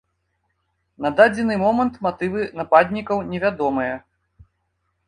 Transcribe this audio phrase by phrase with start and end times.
[1.05, 3.95] На дадзены момант матывы нападнікаў невядомыя.